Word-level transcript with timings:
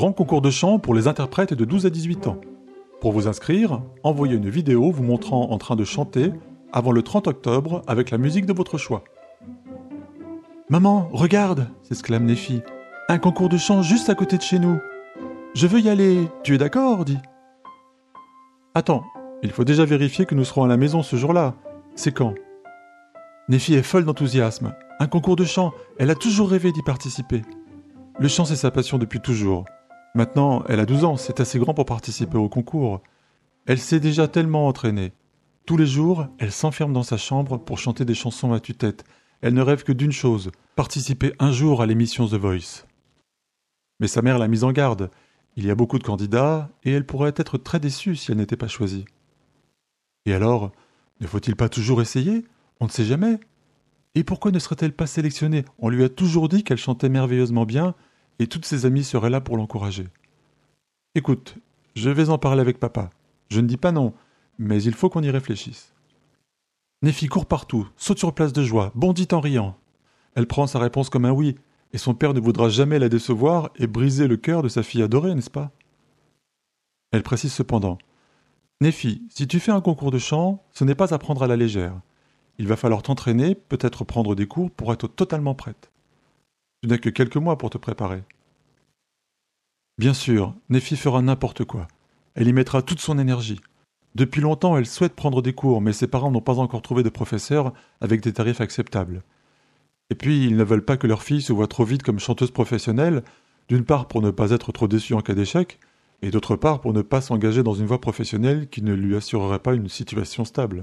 Grand 0.00 0.14
concours 0.14 0.40
de 0.40 0.48
chant 0.48 0.78
pour 0.78 0.94
les 0.94 1.08
interprètes 1.08 1.52
de 1.52 1.66
12 1.66 1.84
à 1.84 1.90
18 1.90 2.26
ans. 2.26 2.40
Pour 3.02 3.12
vous 3.12 3.28
inscrire, 3.28 3.82
envoyez 4.02 4.34
une 4.34 4.48
vidéo 4.48 4.90
vous 4.90 5.02
montrant 5.02 5.50
en 5.50 5.58
train 5.58 5.76
de 5.76 5.84
chanter 5.84 6.32
avant 6.72 6.90
le 6.90 7.02
30 7.02 7.26
octobre 7.26 7.82
avec 7.86 8.10
la 8.10 8.16
musique 8.16 8.46
de 8.46 8.54
votre 8.54 8.78
choix. 8.78 9.04
Maman, 10.70 11.10
regarde 11.12 11.68
s'exclame 11.82 12.24
Nephi. 12.24 12.62
Un 13.10 13.18
concours 13.18 13.50
de 13.50 13.58
chant 13.58 13.82
juste 13.82 14.08
à 14.08 14.14
côté 14.14 14.38
de 14.38 14.42
chez 14.42 14.58
nous. 14.58 14.78
Je 15.52 15.66
veux 15.66 15.80
y 15.80 15.90
aller. 15.90 16.28
Tu 16.44 16.54
es 16.54 16.58
d'accord 16.58 17.04
dit. 17.04 17.18
Attends, 18.74 19.04
il 19.42 19.50
faut 19.50 19.64
déjà 19.64 19.84
vérifier 19.84 20.24
que 20.24 20.34
nous 20.34 20.44
serons 20.44 20.64
à 20.64 20.68
la 20.68 20.78
maison 20.78 21.02
ce 21.02 21.16
jour-là. 21.16 21.56
C'est 21.94 22.12
quand? 22.12 22.32
Nephi 23.50 23.74
est 23.74 23.82
folle 23.82 24.06
d'enthousiasme. 24.06 24.72
Un 24.98 25.08
concours 25.08 25.36
de 25.36 25.44
chant, 25.44 25.74
elle 25.98 26.08
a 26.08 26.14
toujours 26.14 26.48
rêvé 26.48 26.72
d'y 26.72 26.82
participer. 26.82 27.42
Le 28.18 28.28
chant, 28.28 28.46
c'est 28.46 28.56
sa 28.56 28.70
passion 28.70 28.96
depuis 28.96 29.20
toujours. 29.20 29.66
Maintenant, 30.14 30.64
elle 30.68 30.80
a 30.80 30.86
12 30.86 31.04
ans, 31.04 31.16
c'est 31.16 31.40
assez 31.40 31.58
grand 31.58 31.74
pour 31.74 31.86
participer 31.86 32.36
au 32.36 32.48
concours. 32.48 33.00
Elle 33.66 33.78
s'est 33.78 34.00
déjà 34.00 34.26
tellement 34.26 34.66
entraînée. 34.66 35.12
Tous 35.66 35.76
les 35.76 35.86
jours, 35.86 36.26
elle 36.38 36.50
s'enferme 36.50 36.92
dans 36.92 37.04
sa 37.04 37.16
chambre 37.16 37.58
pour 37.58 37.78
chanter 37.78 38.04
des 38.04 38.14
chansons 38.14 38.52
à 38.52 38.58
tue-tête. 38.58 39.04
Elle 39.40 39.54
ne 39.54 39.62
rêve 39.62 39.84
que 39.84 39.92
d'une 39.92 40.12
chose, 40.12 40.50
participer 40.74 41.32
un 41.38 41.52
jour 41.52 41.80
à 41.80 41.86
l'émission 41.86 42.26
The 42.26 42.34
Voice. 42.34 42.86
Mais 44.00 44.08
sa 44.08 44.22
mère 44.22 44.38
l'a 44.38 44.48
mise 44.48 44.64
en 44.64 44.72
garde. 44.72 45.10
Il 45.56 45.64
y 45.64 45.70
a 45.70 45.74
beaucoup 45.74 45.98
de 45.98 46.04
candidats, 46.04 46.70
et 46.82 46.90
elle 46.90 47.06
pourrait 47.06 47.34
être 47.36 47.56
très 47.56 47.78
déçue 47.78 48.16
si 48.16 48.32
elle 48.32 48.38
n'était 48.38 48.56
pas 48.56 48.68
choisie. 48.68 49.04
Et 50.26 50.34
alors, 50.34 50.72
ne 51.20 51.26
faut-il 51.26 51.54
pas 51.54 51.68
toujours 51.68 52.02
essayer? 52.02 52.44
On 52.80 52.86
ne 52.86 52.90
sait 52.90 53.04
jamais. 53.04 53.38
Et 54.14 54.24
pourquoi 54.24 54.50
ne 54.50 54.58
serait-elle 54.58 54.92
pas 54.92 55.06
sélectionnée? 55.06 55.64
On 55.78 55.88
lui 55.88 56.02
a 56.02 56.08
toujours 56.08 56.48
dit 56.48 56.64
qu'elle 56.64 56.78
chantait 56.78 57.08
merveilleusement 57.08 57.64
bien, 57.64 57.94
et 58.40 58.46
toutes 58.46 58.64
ses 58.64 58.86
amies 58.86 59.04
seraient 59.04 59.30
là 59.30 59.40
pour 59.40 59.56
l'encourager. 59.56 60.08
Écoute, 61.14 61.56
je 61.94 62.08
vais 62.08 62.30
en 62.30 62.38
parler 62.38 62.62
avec 62.62 62.80
papa. 62.80 63.10
Je 63.50 63.60
ne 63.60 63.66
dis 63.66 63.76
pas 63.76 63.92
non, 63.92 64.14
mais 64.58 64.82
il 64.82 64.94
faut 64.94 65.10
qu'on 65.10 65.22
y 65.22 65.30
réfléchisse. 65.30 65.92
Nephi 67.02 67.28
court 67.28 67.46
partout, 67.46 67.86
saute 67.96 68.18
sur 68.18 68.34
place 68.34 68.54
de 68.54 68.64
joie, 68.64 68.92
bondit 68.94 69.28
en 69.32 69.40
riant. 69.40 69.76
Elle 70.34 70.46
prend 70.46 70.66
sa 70.66 70.78
réponse 70.78 71.10
comme 71.10 71.26
un 71.26 71.32
oui, 71.32 71.56
et 71.92 71.98
son 71.98 72.14
père 72.14 72.32
ne 72.32 72.40
voudra 72.40 72.70
jamais 72.70 72.98
la 72.98 73.10
décevoir 73.10 73.70
et 73.76 73.86
briser 73.86 74.26
le 74.26 74.38
cœur 74.38 74.62
de 74.62 74.68
sa 74.68 74.82
fille 74.82 75.02
adorée, 75.02 75.34
n'est-ce 75.34 75.50
pas? 75.50 75.70
Elle 77.12 77.22
précise 77.22 77.52
cependant 77.52 77.98
Nephi, 78.80 79.22
si 79.28 79.46
tu 79.46 79.60
fais 79.60 79.72
un 79.72 79.82
concours 79.82 80.10
de 80.10 80.18
chant, 80.18 80.64
ce 80.72 80.84
n'est 80.84 80.94
pas 80.94 81.12
à 81.12 81.18
prendre 81.18 81.42
à 81.42 81.46
la 81.46 81.56
légère. 81.56 82.00
Il 82.56 82.66
va 82.66 82.76
falloir 82.76 83.02
t'entraîner, 83.02 83.54
peut-être 83.54 84.04
prendre 84.04 84.34
des 84.34 84.46
cours 84.46 84.70
pour 84.70 84.92
être 84.94 85.08
totalement 85.08 85.54
prête. 85.54 85.89
Tu 86.82 86.88
n'as 86.88 86.98
que 86.98 87.10
quelques 87.10 87.36
mois 87.36 87.58
pour 87.58 87.70
te 87.70 87.78
préparer. 87.78 88.22
Bien 89.98 90.14
sûr, 90.14 90.54
Nephi 90.70 90.96
fera 90.96 91.20
n'importe 91.20 91.64
quoi. 91.64 91.86
Elle 92.34 92.48
y 92.48 92.54
mettra 92.54 92.80
toute 92.80 93.00
son 93.00 93.18
énergie. 93.18 93.60
Depuis 94.14 94.40
longtemps, 94.40 94.76
elle 94.76 94.86
souhaite 94.86 95.14
prendre 95.14 95.42
des 95.42 95.52
cours, 95.52 95.82
mais 95.82 95.92
ses 95.92 96.06
parents 96.06 96.30
n'ont 96.30 96.40
pas 96.40 96.58
encore 96.58 96.80
trouvé 96.80 97.02
de 97.02 97.10
professeur 97.10 97.74
avec 98.00 98.22
des 98.22 98.32
tarifs 98.32 98.62
acceptables. 98.62 99.22
Et 100.08 100.14
puis, 100.14 100.46
ils 100.46 100.56
ne 100.56 100.64
veulent 100.64 100.84
pas 100.84 100.96
que 100.96 101.06
leur 101.06 101.22
fille 101.22 101.42
se 101.42 101.52
voie 101.52 101.68
trop 101.68 101.84
vite 101.84 102.02
comme 102.02 102.18
chanteuse 102.18 102.50
professionnelle, 102.50 103.22
d'une 103.68 103.84
part 103.84 104.08
pour 104.08 104.22
ne 104.22 104.30
pas 104.30 104.50
être 104.50 104.72
trop 104.72 104.88
déçue 104.88 105.14
en 105.14 105.20
cas 105.20 105.34
d'échec, 105.34 105.78
et 106.22 106.30
d'autre 106.30 106.56
part 106.56 106.80
pour 106.80 106.92
ne 106.92 107.02
pas 107.02 107.20
s'engager 107.20 107.62
dans 107.62 107.74
une 107.74 107.86
voie 107.86 108.00
professionnelle 108.00 108.68
qui 108.68 108.82
ne 108.82 108.94
lui 108.94 109.14
assurerait 109.16 109.60
pas 109.60 109.74
une 109.74 109.88
situation 109.88 110.46
stable. 110.46 110.80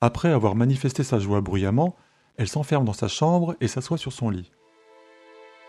Après 0.00 0.30
avoir 0.30 0.54
manifesté 0.54 1.04
sa 1.04 1.18
joie 1.18 1.40
bruyamment, 1.40 1.96
elle 2.36 2.48
s'enferme 2.48 2.84
dans 2.84 2.92
sa 2.92 3.08
chambre 3.08 3.56
et 3.60 3.68
s'assoit 3.68 3.98
sur 3.98 4.12
son 4.12 4.30
lit. 4.30 4.50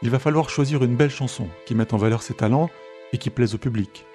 Il 0.01 0.09
va 0.09 0.19
falloir 0.19 0.49
choisir 0.49 0.83
une 0.83 0.95
belle 0.95 1.09
chanson 1.09 1.47
qui 1.65 1.75
mette 1.75 1.93
en 1.93 1.97
valeur 1.97 2.21
ses 2.21 2.33
talents 2.33 2.69
et 3.11 3.17
qui 3.17 3.29
plaise 3.29 3.55
au 3.55 3.57
public. 3.57 4.05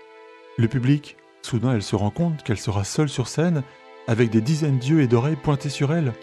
Le 0.57 0.69
public, 0.69 1.17
Soudain, 1.43 1.75
elle 1.75 1.83
se 1.83 1.95
rend 1.95 2.11
compte 2.11 2.43
qu'elle 2.43 2.59
sera 2.59 2.85
seule 2.85 3.11
sur 3.11 3.29
scène, 3.29 3.63
avec 4.07 4.31
des 4.31 4.41
dizaines 4.41 4.79
d'yeux 4.79 5.03
et 5.03 5.07
d'oreilles 5.07 5.37
pointés 5.37 5.69
sur 5.69 5.93
elle. 5.93 6.15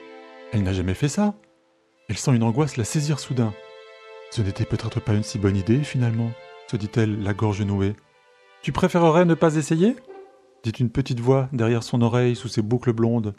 Elle 0.52 0.64
n'a 0.64 0.74
jamais 0.74 0.96
fait 0.96 1.10
ça. 1.10 1.36
Elle 2.10 2.18
sent 2.18 2.36
une 2.36 2.44
angoisse 2.44 2.76
la 2.76 2.84
saisir 2.84 3.20
soudain. 3.20 3.54
Ce 4.32 4.42
n'était 4.42 4.66
peut-être 4.66 5.00
pas 5.00 5.14
une 5.14 5.24
si 5.24 5.38
bonne 5.38 5.56
idée, 5.56 5.84
finalement, 5.84 6.32
se 6.70 6.76
dit-elle, 6.76 7.22
la 7.22 7.34
gorge 7.34 7.62
nouée. 7.62 7.96
Tu 8.64 8.72
préférerais 8.72 9.26
ne 9.26 9.36
pas 9.36 9.56
essayer? 9.56 9.96
dit 10.64 10.72
une 10.72 10.90
petite 10.90 11.20
voix 11.20 11.50
derrière 11.54 11.84
son 11.84 12.02
oreille 12.02 12.36
sous 12.36 12.48
ses 12.48 12.62
boucles 12.62 12.94
blondes. 12.94 13.36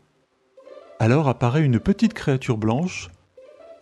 Alors 0.98 1.28
apparaît 1.28 1.62
une 1.62 1.80
petite 1.80 2.14
créature 2.14 2.58
blanche, 2.58 3.10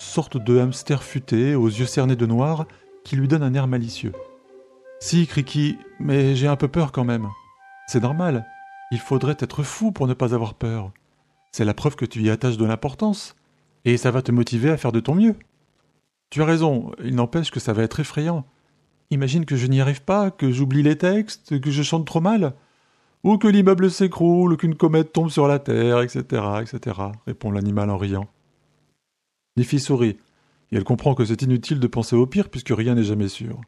sorte 0.00 0.36
de 0.36 0.58
hamster 0.58 1.02
futé, 1.02 1.54
aux 1.54 1.68
yeux 1.68 1.86
cernés 1.86 2.16
de 2.16 2.26
noir, 2.26 2.66
qui 3.04 3.16
lui 3.16 3.28
donne 3.28 3.42
un 3.42 3.54
air 3.54 3.66
malicieux. 3.66 4.12
Si, 4.98 5.26
Criki, 5.26 5.78
mais 5.98 6.34
j'ai 6.34 6.46
un 6.46 6.56
peu 6.56 6.68
peur 6.68 6.92
quand 6.92 7.04
même. 7.04 7.28
C'est 7.86 8.02
normal. 8.02 8.46
Il 8.90 8.98
faudrait 8.98 9.36
être 9.38 9.62
fou 9.62 9.92
pour 9.92 10.06
ne 10.06 10.14
pas 10.14 10.34
avoir 10.34 10.54
peur. 10.54 10.90
C'est 11.52 11.64
la 11.64 11.74
preuve 11.74 11.96
que 11.96 12.04
tu 12.04 12.22
y 12.22 12.30
attaches 12.30 12.56
de 12.56 12.64
l'importance. 12.64 13.36
Et 13.84 13.96
ça 13.96 14.10
va 14.10 14.22
te 14.22 14.32
motiver 14.32 14.70
à 14.70 14.76
faire 14.76 14.92
de 14.92 15.00
ton 15.00 15.14
mieux. 15.14 15.36
Tu 16.28 16.42
as 16.42 16.44
raison, 16.44 16.92
il 17.02 17.14
n'empêche 17.14 17.50
que 17.50 17.60
ça 17.60 17.72
va 17.72 17.82
être 17.82 18.00
effrayant. 18.00 18.44
Imagine 19.10 19.44
que 19.44 19.56
je 19.56 19.66
n'y 19.66 19.80
arrive 19.80 20.02
pas, 20.02 20.30
que 20.30 20.52
j'oublie 20.52 20.82
les 20.82 20.98
textes, 20.98 21.60
que 21.60 21.70
je 21.70 21.82
chante 21.82 22.06
trop 22.06 22.20
mal. 22.20 22.54
Ou 23.24 23.38
que 23.38 23.48
l'immeuble 23.48 23.90
s'écroule, 23.90 24.52
ou 24.52 24.56
qu'une 24.56 24.76
comète 24.76 25.12
tombe 25.12 25.30
sur 25.30 25.48
la 25.48 25.58
terre, 25.58 26.00
etc., 26.00 26.22
etc., 26.60 26.96
répond 27.26 27.50
l'animal 27.50 27.90
en 27.90 27.98
riant. 27.98 28.28
Nifi 29.56 29.80
sourit, 29.80 30.18
et 30.70 30.76
elle 30.76 30.84
comprend 30.84 31.14
que 31.14 31.24
c'est 31.24 31.42
inutile 31.42 31.80
de 31.80 31.86
penser 31.86 32.16
au 32.16 32.26
pire 32.26 32.48
puisque 32.48 32.72
rien 32.74 32.94
n'est 32.94 33.04
jamais 33.04 33.28
sûr. 33.28 33.60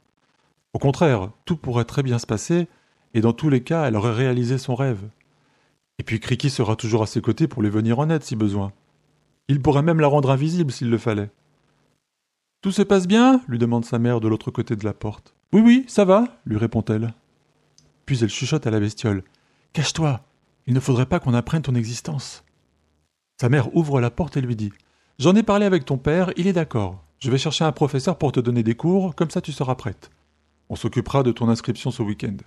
Au 0.72 0.78
contraire, 0.78 1.30
tout 1.44 1.56
pourrait 1.56 1.84
très 1.84 2.02
bien 2.02 2.18
se 2.18 2.26
passer, 2.26 2.68
et 3.14 3.20
dans 3.20 3.32
tous 3.32 3.50
les 3.50 3.62
cas, 3.62 3.86
elle 3.86 3.96
aurait 3.96 4.14
réalisé 4.14 4.58
son 4.58 4.74
rêve. 4.74 5.02
Et 5.98 6.02
puis 6.02 6.20
Criki 6.20 6.50
sera 6.50 6.76
toujours 6.76 7.02
à 7.02 7.06
ses 7.06 7.20
côtés 7.20 7.46
pour 7.46 7.62
lui 7.62 7.70
venir 7.70 7.98
en 7.98 8.08
aide 8.08 8.22
si 8.22 8.36
besoin. 8.36 8.72
Il 9.48 9.60
pourrait 9.60 9.82
même 9.82 10.00
la 10.00 10.06
rendre 10.06 10.30
invisible 10.30 10.72
s'il 10.72 10.88
le 10.88 10.98
fallait. 10.98 11.30
Tout 12.62 12.72
se 12.72 12.82
passe 12.82 13.06
bien? 13.06 13.42
lui 13.48 13.58
demande 13.58 13.84
sa 13.84 13.98
mère 13.98 14.20
de 14.20 14.28
l'autre 14.28 14.50
côté 14.50 14.76
de 14.76 14.84
la 14.84 14.94
porte. 14.94 15.34
Oui, 15.52 15.60
oui, 15.60 15.84
ça 15.88 16.04
va, 16.04 16.38
lui 16.46 16.56
répond-elle. 16.56 17.12
Puis 18.06 18.22
elle 18.22 18.30
chuchote 18.30 18.66
à 18.66 18.70
la 18.70 18.80
bestiole. 18.80 19.24
Cache-toi, 19.72 20.24
il 20.66 20.74
ne 20.74 20.80
faudrait 20.80 21.06
pas 21.06 21.18
qu'on 21.20 21.34
apprenne 21.34 21.62
ton 21.62 21.74
existence. 21.74 22.44
Sa 23.40 23.48
mère 23.48 23.74
ouvre 23.76 24.00
la 24.00 24.10
porte 24.10 24.36
et 24.36 24.40
lui 24.40 24.56
dit. 24.56 24.72
J'en 25.22 25.36
ai 25.36 25.44
parlé 25.44 25.66
avec 25.66 25.84
ton 25.84 25.98
père, 25.98 26.32
il 26.36 26.48
est 26.48 26.52
d'accord. 26.52 27.00
Je 27.20 27.30
vais 27.30 27.38
chercher 27.38 27.64
un 27.64 27.70
professeur 27.70 28.18
pour 28.18 28.32
te 28.32 28.40
donner 28.40 28.64
des 28.64 28.74
cours, 28.74 29.14
comme 29.14 29.30
ça 29.30 29.40
tu 29.40 29.52
seras 29.52 29.76
prête. 29.76 30.10
On 30.68 30.74
s'occupera 30.74 31.22
de 31.22 31.30
ton 31.30 31.48
inscription 31.48 31.92
ce 31.92 32.02
week-end. 32.02 32.38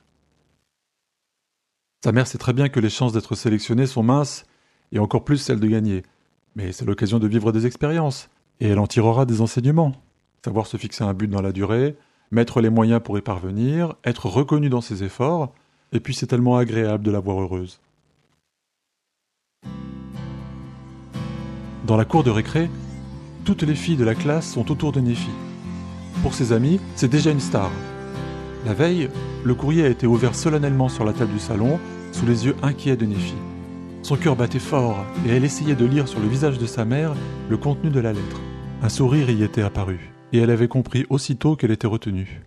Sa 2.03 2.11
mère 2.11 2.27
sait 2.27 2.37
très 2.37 2.51
bien 2.51 2.67
que 2.67 2.81
les 2.81 2.89
chances 2.89 3.13
d'être 3.13 3.33
sélectionnée 3.33 3.85
sont 3.85 4.03
minces, 4.03 4.43
et 4.91 4.99
encore 4.99 5.23
plus 5.23 5.37
celles 5.37 5.61
de 5.61 5.67
gagner. 5.69 6.03
Mais 6.57 6.73
c'est 6.73 6.83
l'occasion 6.83 7.17
de 7.17 7.29
vivre 7.29 7.53
des 7.53 7.65
expériences, 7.65 8.27
et 8.59 8.67
elle 8.67 8.79
en 8.79 8.87
tirera 8.87 9.25
des 9.25 9.39
enseignements. 9.39 9.93
Savoir 10.43 10.67
se 10.67 10.75
fixer 10.75 11.05
un 11.05 11.13
but 11.13 11.29
dans 11.29 11.41
la 11.41 11.53
durée, 11.53 11.95
mettre 12.29 12.59
les 12.59 12.69
moyens 12.69 13.01
pour 13.01 13.17
y 13.17 13.21
parvenir, 13.21 13.95
être 14.03 14.25
reconnue 14.25 14.69
dans 14.69 14.81
ses 14.81 15.01
efforts, 15.01 15.53
et 15.93 16.01
puis 16.01 16.13
c'est 16.13 16.27
tellement 16.27 16.57
agréable 16.57 17.05
de 17.05 17.11
la 17.11 17.21
voir 17.21 17.39
heureuse. 17.39 17.79
Dans 21.85 21.97
la 21.97 22.05
cour 22.05 22.23
de 22.23 22.31
récré, 22.31 22.67
toutes 23.43 23.61
les 23.61 23.75
filles 23.75 23.95
de 23.95 24.03
la 24.03 24.15
classe 24.15 24.51
sont 24.51 24.71
autour 24.71 24.91
de 24.91 24.99
Nephi. 24.99 25.29
Pour 26.23 26.33
ses 26.33 26.51
amis, 26.51 26.79
c'est 26.95 27.11
déjà 27.11 27.29
une 27.29 27.39
star. 27.39 27.69
La 28.65 28.73
veille, 28.73 29.07
le 29.43 29.53
courrier 29.53 29.85
a 29.85 29.89
été 29.89 30.07
ouvert 30.07 30.33
solennellement 30.33 30.89
sur 30.89 31.05
la 31.05 31.13
table 31.13 31.33
du 31.33 31.37
salon 31.37 31.79
sous 32.11 32.25
les 32.25 32.47
yeux 32.47 32.55
inquiets 32.63 32.95
de 32.95 33.05
Nephi. 33.05 33.35
Son 34.01 34.15
cœur 34.15 34.35
battait 34.35 34.57
fort 34.57 35.05
et 35.27 35.29
elle 35.29 35.43
essayait 35.43 35.75
de 35.75 35.85
lire 35.85 36.07
sur 36.07 36.19
le 36.19 36.27
visage 36.27 36.57
de 36.57 36.65
sa 36.65 36.85
mère 36.85 37.13
le 37.49 37.57
contenu 37.57 37.91
de 37.91 37.99
la 37.99 38.13
lettre. 38.13 38.41
Un 38.81 38.89
sourire 38.89 39.29
y 39.29 39.43
était 39.43 39.61
apparu 39.61 40.11
et 40.33 40.39
elle 40.39 40.49
avait 40.49 40.67
compris 40.67 41.05
aussitôt 41.11 41.55
qu'elle 41.55 41.69
était 41.69 41.85
retenue. 41.85 42.41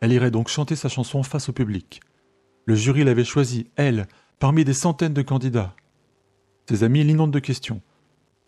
Elle 0.00 0.12
irait 0.12 0.32
donc 0.32 0.48
chanter 0.48 0.74
sa 0.74 0.88
chanson 0.88 1.22
face 1.22 1.48
au 1.48 1.52
public. 1.52 2.00
Le 2.64 2.74
jury 2.74 3.04
l'avait 3.04 3.22
choisie, 3.22 3.70
elle, 3.76 4.08
parmi 4.40 4.64
des 4.64 4.74
centaines 4.74 5.14
de 5.14 5.22
candidats. 5.22 5.76
Ses 6.68 6.82
amis 6.82 7.04
l'inondent 7.04 7.30
de 7.30 7.38
questions. 7.38 7.80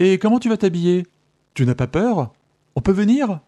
Et 0.01 0.19
comment 0.19 0.41
tu 0.41 0.49
vas 0.49 0.57
t'habiller? 0.57 1.07
Tu 1.55 1.65
n'as 1.65 1.77
pas 1.77 1.87
peur? 1.87 2.33
On 2.75 2.81
peut 2.81 2.93
venir? 2.93 3.41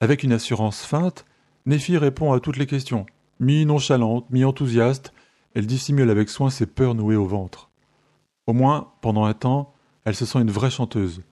Avec 0.00 0.22
une 0.22 0.32
assurance 0.32 0.82
feinte, 0.84 1.26
Nephi 1.66 1.98
répond 1.98 2.32
à 2.32 2.40
toutes 2.40 2.56
les 2.56 2.66
questions. 2.66 3.04
Mi-nonchalante, 3.38 4.30
mi-enthousiaste, 4.30 5.12
elle 5.54 5.66
dissimule 5.66 6.08
avec 6.08 6.30
soin 6.30 6.48
ses 6.48 6.66
peurs 6.66 6.94
nouées 6.94 7.16
au 7.16 7.26
ventre. 7.26 7.70
Au 8.46 8.54
moins, 8.54 8.92
pendant 9.02 9.24
un 9.24 9.34
temps, 9.34 9.74
elle 10.04 10.14
se 10.14 10.24
sent 10.24 10.40
une 10.40 10.50
vraie 10.50 10.70
chanteuse. 10.70 11.22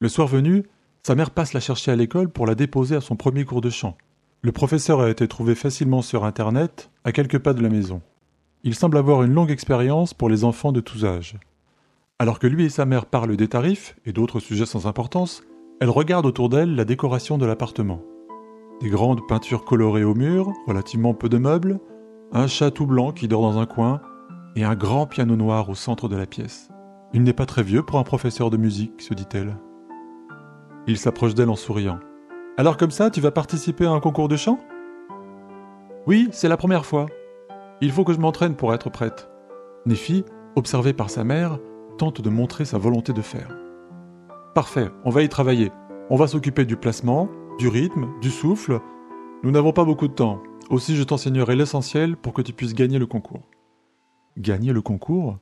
Le 0.00 0.08
soir 0.08 0.28
venu, 0.28 0.64
sa 1.02 1.14
mère 1.14 1.30
passe 1.30 1.54
la 1.54 1.60
chercher 1.60 1.90
à 1.90 1.96
l'école 1.96 2.28
pour 2.28 2.46
la 2.46 2.54
déposer 2.54 2.96
à 2.96 3.00
son 3.00 3.16
premier 3.16 3.46
cours 3.46 3.62
de 3.62 3.70
chant. 3.70 3.96
Le 4.42 4.52
professeur 4.52 5.00
a 5.00 5.08
été 5.08 5.26
trouvé 5.26 5.54
facilement 5.54 6.02
sur 6.02 6.24
Internet, 6.24 6.90
à 7.04 7.12
quelques 7.12 7.38
pas 7.38 7.54
de 7.54 7.62
la 7.62 7.70
maison. 7.70 8.02
Il 8.62 8.74
semble 8.74 8.98
avoir 8.98 9.22
une 9.22 9.32
longue 9.32 9.50
expérience 9.50 10.12
pour 10.12 10.28
les 10.28 10.44
enfants 10.44 10.72
de 10.72 10.80
tous 10.80 11.06
âges. 11.06 11.36
Alors 12.20 12.40
que 12.40 12.48
lui 12.48 12.64
et 12.64 12.68
sa 12.68 12.84
mère 12.84 13.06
parlent 13.06 13.36
des 13.36 13.46
tarifs 13.46 13.96
et 14.04 14.12
d'autres 14.12 14.40
sujets 14.40 14.66
sans 14.66 14.88
importance, 14.88 15.44
elle 15.80 15.88
regarde 15.88 16.26
autour 16.26 16.48
d'elle 16.48 16.74
la 16.74 16.84
décoration 16.84 17.38
de 17.38 17.46
l'appartement. 17.46 18.02
des 18.80 18.90
grandes 18.90 19.26
peintures 19.28 19.64
colorées 19.64 20.02
au 20.02 20.14
mur, 20.14 20.52
relativement 20.66 21.14
peu 21.14 21.28
de 21.28 21.38
meubles, 21.38 21.78
un 22.32 22.48
chat 22.48 22.72
tout 22.72 22.86
blanc 22.86 23.12
qui 23.12 23.28
dort 23.28 23.42
dans 23.42 23.58
un 23.58 23.66
coin, 23.66 24.00
et 24.56 24.64
un 24.64 24.74
grand 24.74 25.06
piano 25.06 25.36
noir 25.36 25.68
au 25.68 25.76
centre 25.76 26.08
de 26.08 26.16
la 26.16 26.26
pièce. 26.26 26.70
Il 27.12 27.22
n'est 27.22 27.32
pas 27.32 27.46
très 27.46 27.62
vieux 27.62 27.84
pour 27.84 28.00
un 28.00 28.04
professeur 28.04 28.50
de 28.50 28.56
musique, 28.56 29.00
se 29.00 29.14
dit-elle. 29.14 29.56
Il 30.88 30.98
s'approche 30.98 31.34
d'elle 31.34 31.50
en 31.50 31.56
souriant. 31.56 32.00
Alors 32.56 32.76
comme 32.76 32.90
ça, 32.90 33.10
tu 33.10 33.20
vas 33.20 33.30
participer 33.30 33.86
à 33.86 33.92
un 33.92 34.00
concours 34.00 34.28
de 34.28 34.36
chant? 34.36 34.58
Oui, 36.08 36.28
c'est 36.32 36.48
la 36.48 36.56
première 36.56 36.86
fois. 36.86 37.06
Il 37.80 37.92
faut 37.92 38.02
que 38.02 38.12
je 38.12 38.18
m'entraîne 38.18 38.56
pour 38.56 38.74
être 38.74 38.90
prête. 38.90 39.30
Nephi, 39.86 40.24
observée 40.56 40.92
par 40.92 41.10
sa 41.10 41.22
mère, 41.22 41.60
tente 41.98 42.22
de 42.22 42.30
montrer 42.30 42.64
sa 42.64 42.78
volonté 42.78 43.12
de 43.12 43.20
faire. 43.20 43.54
Parfait, 44.54 44.88
on 45.04 45.10
va 45.10 45.22
y 45.22 45.28
travailler. 45.28 45.70
On 46.08 46.16
va 46.16 46.26
s'occuper 46.26 46.64
du 46.64 46.76
placement, 46.76 47.28
du 47.58 47.68
rythme, 47.68 48.08
du 48.22 48.30
souffle. 48.30 48.80
Nous 49.42 49.50
n'avons 49.50 49.72
pas 49.72 49.84
beaucoup 49.84 50.08
de 50.08 50.14
temps. 50.14 50.40
Aussi, 50.70 50.96
je 50.96 51.02
t'enseignerai 51.02 51.56
l'essentiel 51.56 52.16
pour 52.16 52.32
que 52.32 52.40
tu 52.40 52.52
puisses 52.52 52.74
gagner 52.74 52.98
le 52.98 53.06
concours. 53.06 53.42
Gagner 54.38 54.72
le 54.72 54.80
concours? 54.80 55.38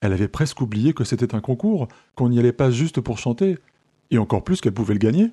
Elle 0.00 0.12
avait 0.12 0.28
presque 0.28 0.60
oublié 0.60 0.92
que 0.92 1.04
c'était 1.04 1.34
un 1.34 1.40
concours, 1.40 1.88
qu'on 2.14 2.28
n'y 2.28 2.38
allait 2.38 2.52
pas 2.52 2.70
juste 2.70 3.00
pour 3.00 3.18
chanter, 3.18 3.58
et 4.10 4.18
encore 4.18 4.44
plus 4.44 4.60
qu'elle 4.60 4.74
pouvait 4.74 4.94
le 4.94 4.98
gagner. 4.98 5.30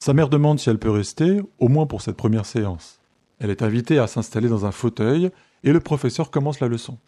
Sa 0.00 0.14
mère 0.14 0.28
demande 0.28 0.58
si 0.58 0.68
elle 0.68 0.78
peut 0.78 0.90
rester, 0.90 1.40
au 1.58 1.68
moins 1.68 1.86
pour 1.86 2.02
cette 2.02 2.16
première 2.16 2.46
séance. 2.46 3.00
Elle 3.38 3.50
est 3.50 3.62
invitée 3.62 3.98
à 3.98 4.08
s'installer 4.08 4.48
dans 4.48 4.66
un 4.66 4.72
fauteuil, 4.72 5.30
et 5.62 5.72
le 5.72 5.80
professeur 5.80 6.30
commence 6.30 6.60
la 6.60 6.68
leçon. 6.68 6.98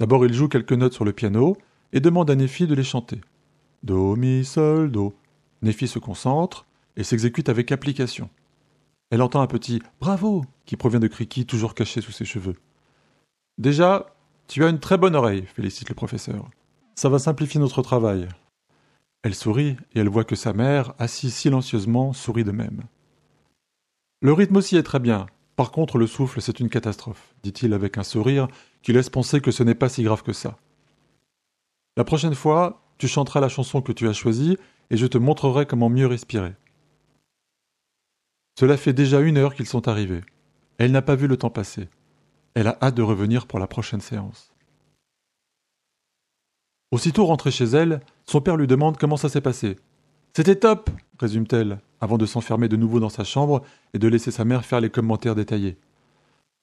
D'abord, 0.00 0.24
il 0.24 0.32
joue 0.32 0.48
quelques 0.48 0.72
notes 0.72 0.94
sur 0.94 1.04
le 1.04 1.12
piano 1.12 1.58
et 1.92 2.00
demande 2.00 2.30
à 2.30 2.34
Nephi 2.34 2.66
de 2.66 2.74
les 2.74 2.82
chanter. 2.82 3.20
Do, 3.82 4.16
mi, 4.16 4.46
sol, 4.46 4.90
do. 4.90 5.14
Nephi 5.60 5.86
se 5.86 5.98
concentre 5.98 6.66
et 6.96 7.04
s'exécute 7.04 7.50
avec 7.50 7.70
application. 7.70 8.30
Elle 9.10 9.20
entend 9.20 9.42
un 9.42 9.46
petit 9.46 9.82
bravo 10.00 10.46
qui 10.64 10.76
provient 10.76 11.00
de 11.00 11.06
Kriki, 11.06 11.44
toujours 11.44 11.74
caché 11.74 12.00
sous 12.00 12.12
ses 12.12 12.24
cheveux. 12.24 12.56
Déjà, 13.58 14.06
tu 14.48 14.64
as 14.64 14.70
une 14.70 14.80
très 14.80 14.96
bonne 14.96 15.14
oreille, 15.14 15.44
félicite 15.54 15.90
le 15.90 15.94
professeur. 15.94 16.48
Ça 16.94 17.10
va 17.10 17.18
simplifier 17.18 17.60
notre 17.60 17.82
travail. 17.82 18.26
Elle 19.22 19.34
sourit 19.34 19.76
et 19.94 20.00
elle 20.00 20.08
voit 20.08 20.24
que 20.24 20.34
sa 20.34 20.54
mère, 20.54 20.94
assise 20.98 21.34
silencieusement, 21.34 22.14
sourit 22.14 22.44
de 22.44 22.52
même. 22.52 22.84
Le 24.22 24.32
rythme 24.32 24.56
aussi 24.56 24.76
est 24.76 24.82
très 24.82 24.98
bien. 24.98 25.26
Par 25.56 25.72
contre, 25.72 25.98
le 25.98 26.06
souffle, 26.06 26.40
c'est 26.40 26.58
une 26.58 26.70
catastrophe, 26.70 27.34
dit-il 27.42 27.74
avec 27.74 27.98
un 27.98 28.02
sourire 28.02 28.48
qui 28.82 28.92
laisse 28.92 29.10
penser 29.10 29.40
que 29.40 29.50
ce 29.50 29.62
n'est 29.62 29.74
pas 29.74 29.88
si 29.88 30.02
grave 30.02 30.22
que 30.22 30.32
ça. 30.32 30.58
La 31.96 32.04
prochaine 32.04 32.34
fois, 32.34 32.82
tu 32.98 33.08
chanteras 33.08 33.40
la 33.40 33.48
chanson 33.48 33.82
que 33.82 33.92
tu 33.92 34.08
as 34.08 34.12
choisie 34.12 34.56
et 34.90 34.96
je 34.96 35.06
te 35.06 35.18
montrerai 35.18 35.66
comment 35.66 35.88
mieux 35.88 36.06
respirer. 36.06 36.54
Cela 38.58 38.76
fait 38.76 38.92
déjà 38.92 39.20
une 39.20 39.38
heure 39.38 39.54
qu'ils 39.54 39.66
sont 39.66 39.88
arrivés. 39.88 40.22
Elle 40.78 40.92
n'a 40.92 41.02
pas 41.02 41.14
vu 41.14 41.26
le 41.26 41.36
temps 41.36 41.50
passer. 41.50 41.88
Elle 42.54 42.66
a 42.66 42.78
hâte 42.82 42.94
de 42.94 43.02
revenir 43.02 43.46
pour 43.46 43.58
la 43.58 43.66
prochaine 43.66 44.00
séance. 44.00 44.52
Aussitôt 46.90 47.24
rentrée 47.24 47.52
chez 47.52 47.66
elle, 47.66 48.00
son 48.26 48.40
père 48.40 48.56
lui 48.56 48.66
demande 48.66 48.96
comment 48.96 49.16
ça 49.16 49.28
s'est 49.28 49.40
passé. 49.40 49.76
C'était 50.34 50.56
top, 50.56 50.90
résume-t-elle, 51.18 51.80
avant 52.00 52.18
de 52.18 52.26
s'enfermer 52.26 52.68
de 52.68 52.76
nouveau 52.76 53.00
dans 53.00 53.08
sa 53.08 53.24
chambre 53.24 53.62
et 53.94 53.98
de 53.98 54.08
laisser 54.08 54.30
sa 54.30 54.44
mère 54.44 54.64
faire 54.64 54.80
les 54.80 54.90
commentaires 54.90 55.34
détaillés. 55.34 55.76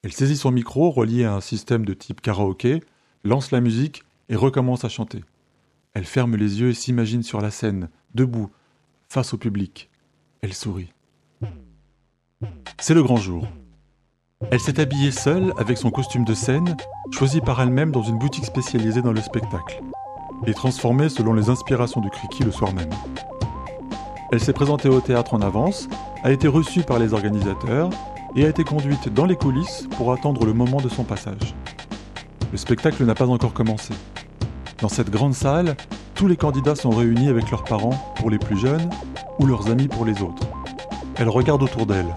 Elle 0.08 0.14
saisit 0.14 0.38
son 0.38 0.52
micro, 0.52 0.90
relié 0.90 1.26
à 1.26 1.34
un 1.34 1.42
système 1.42 1.84
de 1.84 1.94
type 1.94 2.22
karaoké, 2.22 2.82
lance 3.26 3.52
la 3.52 3.60
musique 3.60 4.04
et 4.30 4.38
recommence 4.38 4.86
à 4.86 4.90
chanter. 4.90 5.22
Elle 5.94 6.06
ferme 6.06 6.38
les 6.38 6.62
yeux 6.62 6.70
et 6.70 6.74
s'imagine 6.74 7.24
sur 7.24 7.42
la 7.42 7.52
scène, 7.52 7.90
debout, 8.16 8.50
face 9.10 9.34
au 9.34 9.38
public. 9.38 9.90
Elle 10.40 10.54
sourit. 10.54 10.94
C'est 12.80 12.94
le 12.94 13.04
grand 13.04 13.18
jour. 13.18 13.50
Elle 14.50 14.62
s'est 14.62 14.80
habillée 14.80 15.12
seule 15.12 15.52
avec 15.58 15.78
son 15.78 15.92
costume 15.92 16.24
de 16.24 16.34
scène, 16.34 16.78
choisi 17.12 17.42
par 17.42 17.60
elle-même 17.62 17.92
dans 17.92 18.04
une 18.04 18.18
boutique 18.18 18.46
spécialisée 18.46 19.02
dans 19.02 19.12
le 19.12 19.20
spectacle, 19.20 19.82
et 20.46 20.54
transformé 20.54 21.10
selon 21.10 21.34
les 21.34 21.50
inspirations 21.50 22.00
du 22.00 22.10
Kriki 22.12 22.46
le 22.46 22.52
soir 22.52 22.74
même. 22.74 22.92
Elle 24.32 24.40
s'est 24.40 24.54
présentée 24.54 24.88
au 24.88 25.02
théâtre 25.02 25.34
en 25.34 25.42
avance, 25.42 25.90
a 26.24 26.32
été 26.32 26.48
reçue 26.48 26.84
par 26.84 26.98
les 26.98 27.12
organisateurs 27.12 27.90
et 28.36 28.46
a 28.46 28.50
été 28.50 28.64
conduite 28.64 29.14
dans 29.14 29.26
les 29.26 29.36
coulisses 29.36 29.88
pour 29.98 30.12
attendre 30.14 30.46
le 30.46 30.54
moment 30.54 30.82
de 30.82 30.90
son 30.90 31.04
passage. 31.04 31.56
Le 32.52 32.58
spectacle 32.58 33.04
n'a 33.06 33.16
pas 33.16 33.28
encore 33.28 33.54
commencé. 33.54 33.94
Dans 34.82 34.90
cette 34.90 35.10
grande 35.10 35.34
salle, 35.34 35.76
tous 36.16 36.28
les 36.28 36.38
candidats 36.38 36.76
sont 36.76 36.90
réunis 36.90 37.30
avec 37.30 37.52
leurs 37.52 37.64
parents 37.64 38.14
pour 38.16 38.30
les 38.30 38.40
plus 38.40 38.58
jeunes 38.58 38.90
ou 39.40 39.46
leurs 39.46 39.70
amis 39.70 39.88
pour 39.88 40.06
les 40.06 40.22
autres. 40.22 40.48
Elle 41.16 41.30
regarde 41.30 41.64
autour 41.64 41.86
d'elle. 41.86 42.14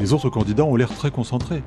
Les 0.00 0.12
autres 0.12 0.30
candidats 0.30 0.64
ont 0.64 0.76
l'air 0.76 0.94
très 0.94 1.10
concentrés. 1.10 1.62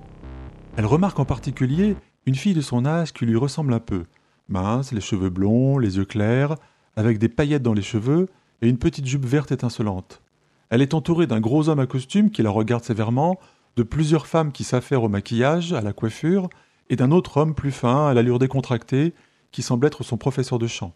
Elle 0.78 0.86
remarque 0.86 1.20
en 1.20 1.26
particulier 1.26 1.96
une 2.26 2.36
fille 2.36 2.54
de 2.54 2.62
son 2.62 2.86
âge 2.86 3.14
qui 3.14 3.26
lui 3.26 3.38
ressemble 3.38 3.74
un 3.74 3.80
peu. 3.80 4.06
Mince, 4.48 4.92
les 4.92 5.02
cheveux 5.02 5.30
blonds, 5.30 5.78
les 5.78 5.98
yeux 5.98 6.06
clairs, 6.06 6.56
avec 6.96 7.18
des 7.18 7.30
paillettes 7.30 7.64
dans 7.64 7.74
les 7.74 7.82
cheveux 7.82 8.28
et 8.62 8.68
une 8.68 8.78
petite 8.78 9.06
jupe 9.06 9.26
verte 9.26 9.52
étincelante. 9.52 10.22
Elle 10.70 10.82
est 10.82 10.94
entourée 10.94 11.28
d'un 11.28 11.40
gros 11.40 11.70
homme 11.70 11.80
à 11.80 11.88
costume 11.88 12.30
qui 12.30 12.44
la 12.44 12.52
regarde 12.52 12.84
sévèrement, 12.84 13.40
de 13.76 13.84
plusieurs 13.84 14.28
femmes 14.28 14.52
qui 14.52 14.64
s'affairent 14.64 15.04
au 15.04 15.10
maquillage, 15.10 15.74
à 15.74 15.82
la 15.82 15.94
coiffure, 15.94 16.50
et 16.90 16.96
d'un 16.96 17.12
autre 17.12 17.38
homme 17.38 17.56
plus 17.56 17.72
fin, 17.72 18.08
à 18.08 18.14
l'allure 18.14 18.40
décontractée, 18.40 19.14
qui 19.52 19.62
semble 19.62 19.88
être 19.88 20.04
son 20.04 20.18
professeur 20.18 20.60
de 20.60 20.68
chant. 20.68 20.94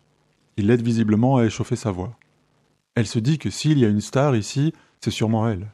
Il 0.58 0.68
l'aide 0.68 0.84
visiblement 0.84 1.38
à 1.38 1.46
échauffer 1.46 1.76
sa 1.76 1.92
voix. 1.92 2.16
Elle 2.96 3.08
se 3.08 3.20
dit 3.20 3.40
que 3.40 3.50
s'il 3.50 3.80
y 3.80 3.86
a 3.86 3.90
une 3.90 4.02
star 4.02 4.36
ici, 4.36 4.74
c'est 5.02 5.12
sûrement 5.12 5.50
elle. 5.50 5.72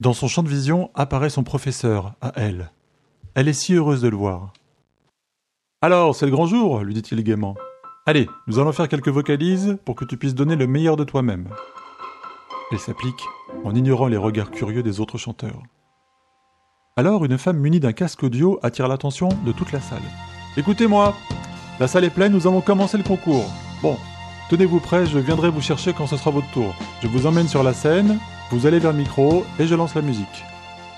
Dans 0.00 0.12
son 0.12 0.28
champ 0.28 0.42
de 0.42 0.48
vision 0.48 0.90
apparaît 0.94 1.30
son 1.30 1.42
professeur, 1.42 2.14
à 2.20 2.32
elle. 2.36 2.70
Elle 3.34 3.48
est 3.48 3.52
si 3.52 3.74
heureuse 3.74 4.02
de 4.02 4.08
le 4.08 4.16
voir. 4.16 4.52
Alors, 5.80 6.14
c'est 6.14 6.26
le 6.26 6.32
grand 6.32 6.46
jour, 6.46 6.82
lui 6.82 6.94
dit-il 6.94 7.22
gaiement. 7.24 7.56
Allez, 8.06 8.28
nous 8.46 8.58
allons 8.58 8.72
faire 8.72 8.88
quelques 8.88 9.08
vocalises 9.08 9.78
pour 9.84 9.96
que 9.96 10.04
tu 10.04 10.16
puisses 10.16 10.34
donner 10.34 10.56
le 10.56 10.66
meilleur 10.66 10.96
de 10.96 11.04
toi-même. 11.04 11.48
Elle 12.72 12.78
s'applique 12.78 13.24
en 13.64 13.74
ignorant 13.74 14.08
les 14.08 14.16
regards 14.16 14.50
curieux 14.50 14.82
des 14.82 15.00
autres 15.00 15.18
chanteurs. 15.18 15.62
Alors, 16.96 17.24
une 17.24 17.38
femme 17.38 17.58
munie 17.58 17.80
d'un 17.80 17.92
casque 17.92 18.22
audio 18.22 18.58
attire 18.62 18.88
l'attention 18.88 19.28
de 19.44 19.52
toute 19.52 19.72
la 19.72 19.80
salle. 19.80 20.02
Écoutez-moi, 20.56 21.14
la 21.80 21.88
salle 21.88 22.04
est 22.04 22.10
pleine, 22.10 22.32
nous 22.32 22.46
allons 22.46 22.60
commencer 22.60 22.96
le 22.96 23.04
concours. 23.04 23.50
Bon, 23.82 23.96
Tenez-vous 24.50 24.78
prêts, 24.78 25.06
je 25.06 25.18
viendrai 25.18 25.48
vous 25.48 25.62
chercher 25.62 25.94
quand 25.94 26.06
ce 26.06 26.18
sera 26.18 26.30
votre 26.30 26.50
tour. 26.50 26.74
Je 27.00 27.08
vous 27.08 27.26
emmène 27.26 27.48
sur 27.48 27.62
la 27.62 27.72
scène, 27.72 28.18
vous 28.50 28.66
allez 28.66 28.78
vers 28.78 28.92
le 28.92 28.98
micro 28.98 29.42
et 29.58 29.66
je 29.66 29.74
lance 29.74 29.94
la 29.94 30.02
musique. 30.02 30.44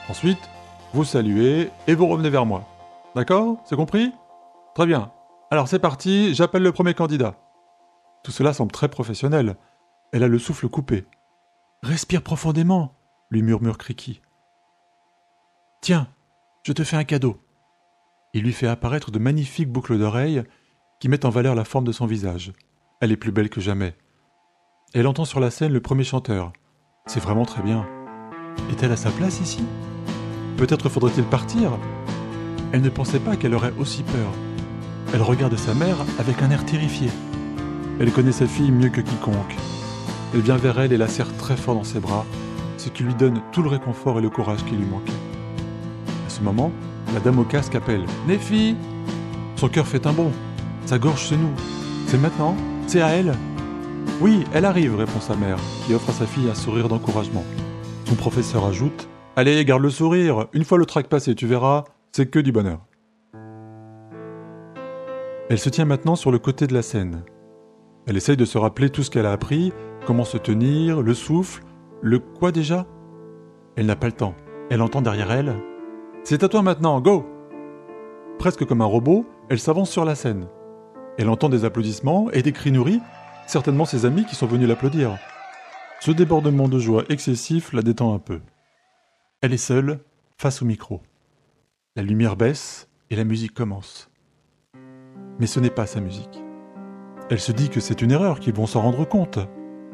Ensuite, 0.09 0.51
vous 0.93 1.05
saluez 1.05 1.71
et 1.87 1.95
vous 1.95 2.09
revenez 2.09 2.29
vers 2.29 2.45
moi. 2.45 2.64
D'accord? 3.14 3.59
C'est 3.64 3.76
compris? 3.76 4.12
Très 4.75 4.85
bien. 4.85 5.12
Alors 5.52 5.69
c'est 5.69 5.79
parti, 5.79 6.35
j'appelle 6.35 6.64
le 6.64 6.73
premier 6.73 6.93
candidat. 6.93 7.37
Tout 8.25 8.33
cela 8.33 8.52
semble 8.52 8.73
très 8.73 8.88
professionnel. 8.88 9.55
Elle 10.12 10.25
a 10.25 10.29
le 10.29 10.40
souffle 10.40 10.69
coupé. 10.69 11.07
Respire 11.87 12.23
profondément, 12.23 12.95
lui 13.31 13.43
murmure 13.43 13.78
Kriki. 13.78 14.21
Tiens, 15.81 16.09
je 16.64 16.73
te 16.73 16.83
fais 16.83 16.97
un 16.97 17.05
cadeau. 17.05 17.40
Il 18.35 18.43
lui 18.43 18.52
fait 18.52 18.66
apparaître 18.66 19.12
de 19.12 19.21
magnifiques 19.21 19.71
boucles 19.71 19.97
d'oreilles 19.97 20.43
qui 20.99 21.09
mettent 21.09 21.25
en 21.25 21.31
valeur 21.31 21.55
la 21.55 21.62
forme 21.62 21.85
de 21.85 21.93
son 21.93 22.07
visage. 22.07 22.52
Elle 23.00 23.12
est 23.12 23.16
plus 23.16 23.31
belle 23.31 23.50
que 23.50 23.61
jamais. 23.61 23.95
Elle 24.95 25.07
entend 25.07 25.25
sur 25.25 25.38
la 25.38 25.52
scène 25.52 25.73
le 25.73 25.81
premier 25.81 26.02
chanteur. 26.02 26.52
C'est 27.07 27.23
vraiment 27.23 27.45
très 27.45 27.62
bien. 27.62 27.87
Est-elle 28.73 28.90
à 28.90 28.97
sa 28.97 29.12
place 29.12 29.38
ici? 29.40 29.64
Peut-être 30.57 30.88
faudrait-il 30.88 31.23
partir? 31.23 31.78
Elle 32.73 32.83
ne 32.83 32.90
pensait 32.90 33.21
pas 33.21 33.37
qu'elle 33.37 33.55
aurait 33.55 33.75
aussi 33.78 34.02
peur. 34.02 34.33
Elle 35.14 35.23
regarde 35.23 35.57
sa 35.57 35.73
mère 35.73 35.99
avec 36.19 36.43
un 36.43 36.50
air 36.50 36.66
terrifié. 36.66 37.11
Elle 38.00 38.11
connaît 38.11 38.33
sa 38.33 38.49
fille 38.49 38.73
mieux 38.73 38.90
que 38.90 39.02
quiconque. 39.02 39.55
Elle 40.35 40.40
vient 40.40 40.56
vers 40.56 40.78
elle 40.80 40.92
et 40.92 40.97
la 40.97 41.09
serre 41.09 41.35
très 41.37 41.56
fort 41.56 41.75
dans 41.75 41.85
ses 41.85 42.00
bras, 42.00 42.25
ce 42.76 42.88
qui 42.88 43.02
lui 43.02 43.14
donne 43.14 43.40
tout 43.52 43.62
le 43.62 43.68
réconfort 43.68 44.18
et 44.18 44.23
le 44.23 44.30
courage 44.30 44.64
qui 44.64 44.75
lui 44.75 44.87
manquait. 44.87 45.12
À 46.26 46.30
ce 46.30 46.40
moment, 46.40 46.71
la 47.14 47.21
dame 47.21 47.38
au 47.38 47.45
casque 47.45 47.75
appelle 47.75 48.04
Nephi 48.26 48.76
Son 49.56 49.68
cœur 49.68 49.87
fait 49.87 50.06
un 50.06 50.12
bond. 50.12 50.33
Sa 50.85 50.99
gorge 50.99 51.25
se 51.25 51.35
noue. 51.35 51.54
C'est 52.06 52.18
maintenant 52.18 52.54
c'est 52.87 53.02
à 53.02 53.09
elle 53.09 53.35
Oui, 54.21 54.45
elle 54.54 54.64
arrive, 54.64 54.95
répond 54.95 55.18
sa 55.18 55.35
mère, 55.35 55.59
qui 55.85 55.95
offre 55.95 56.11
à 56.11 56.12
sa 56.12 56.25
fille 56.25 56.49
un 56.49 56.54
sourire 56.54 56.88
d'encouragement. 56.88 57.45
Son 58.04 58.14
professeur 58.14 58.64
ajoute 58.64 59.09
Allez, 59.35 59.64
garde 59.64 59.83
le 59.83 59.90
sourire, 59.90 60.47
une 60.52 60.64
fois 60.64 60.78
le 60.78 60.87
trac 60.87 61.09
passé, 61.09 61.35
tu 61.35 61.49
verras, 61.49 61.83
c'est 62.12 62.30
que 62.30 62.38
du 62.38 62.52
bonheur. 62.52 62.87
Elle 65.50 65.59
se 65.59 65.68
tient 65.68 65.85
maintenant 65.85 66.14
sur 66.14 66.30
le 66.30 66.38
côté 66.38 66.68
de 66.68 66.75
la 66.75 66.83
scène. 66.83 67.25
Elle 68.06 68.16
essaye 68.16 68.37
de 68.37 68.45
se 68.45 68.56
rappeler 68.56 68.88
tout 68.88 69.02
ce 69.02 69.11
qu'elle 69.11 69.26
a 69.26 69.33
appris, 69.33 69.73
comment 70.07 70.25
se 70.25 70.39
tenir, 70.39 71.03
le 71.03 71.13
souffle, 71.13 71.63
le 72.01 72.19
quoi 72.19 72.53
déjà? 72.53 72.87
Elle 73.77 73.87
n'a 73.87 73.97
pas 73.97 74.07
le 74.07 74.13
temps. 74.13 74.35
Elle 74.71 74.81
entend 74.81 75.03
derrière 75.03 75.31
elle 75.31 75.55
C'est 76.25 76.43
à 76.43 76.49
toi 76.49 76.63
maintenant, 76.63 77.01
go 77.01 77.27
Presque 78.39 78.65
comme 78.65 78.81
un 78.81 78.87
robot, 78.87 79.27
elle 79.51 79.59
s'avance 79.59 79.91
sur 79.91 80.05
la 80.05 80.15
scène. 80.15 80.47
Elle 81.19 81.29
entend 81.29 81.49
des 81.49 81.65
applaudissements 81.65 82.31
et 82.31 82.43
des 82.43 82.53
cris 82.53 82.73
nourris, 82.73 83.01
certainement 83.47 83.85
ses 83.85 84.07
amis 84.07 84.25
qui 84.25 84.35
sont 84.35 84.47
venus 84.47 84.69
l'applaudir. 84.69 85.19
Ce 86.01 86.11
débordement 86.11 86.69
de 86.69 86.79
joie 86.79 87.05
excessif 87.09 87.73
la 87.73 87.83
détend 87.83 88.15
un 88.15 88.19
peu. 88.19 88.41
Elle 89.41 89.53
est 89.53 89.59
seule, 89.59 90.01
face 90.39 90.63
au 90.63 90.67
micro. 90.67 91.03
La 91.97 92.03
lumière 92.03 92.37
baisse 92.37 92.89
et 93.11 93.17
la 93.17 93.25
musique 93.25 93.55
commence. 93.55 94.11
Mais 95.39 95.47
ce 95.47 95.61
n'est 95.61 95.71
pas 95.71 95.87
sa 95.87 96.01
musique. 96.01 96.43
Elle 97.31 97.41
se 97.41 97.53
dit 97.53 97.71
que 97.71 97.81
c'est 97.81 98.03
une 98.03 98.13
erreur, 98.13 98.39
qu'ils 98.39 98.55
vont 98.55 98.67
s'en 98.67 98.83
rendre 98.83 99.05
compte, 99.05 99.39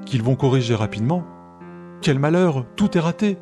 qu'ils 0.06 0.22
vont 0.22 0.36
corriger 0.36 0.74
rapidement. 0.74 1.24
Quel 2.00 2.18
malheur, 2.18 2.66
tout 2.76 2.96
est 2.96 3.00
raté. 3.00 3.38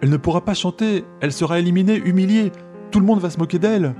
Elle 0.00 0.10
ne 0.10 0.16
pourra 0.16 0.44
pas 0.44 0.54
chanter, 0.54 1.04
elle 1.20 1.32
sera 1.32 1.58
éliminée, 1.58 1.96
humiliée, 1.96 2.50
tout 2.90 3.00
le 3.00 3.06
monde 3.06 3.20
va 3.20 3.30
se 3.30 3.38
moquer 3.38 3.58
d'elle. 3.58 3.94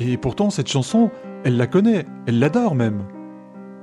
Et 0.00 0.16
pourtant, 0.16 0.50
cette 0.50 0.68
chanson, 0.68 1.10
elle 1.44 1.56
la 1.56 1.66
connaît, 1.66 2.06
elle 2.26 2.38
l'adore 2.38 2.74
même. 2.74 3.04